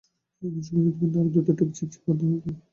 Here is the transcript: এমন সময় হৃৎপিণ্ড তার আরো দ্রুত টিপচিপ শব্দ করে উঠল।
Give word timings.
এমন 0.41 0.61
সময় 0.65 0.83
হৃৎপিণ্ড 0.85 1.13
তার 1.13 1.21
আরো 1.21 1.31
দ্রুত 1.33 1.47
টিপচিপ 1.57 1.89
শব্দ 1.95 2.19
করে 2.19 2.35
উঠল। 2.35 2.51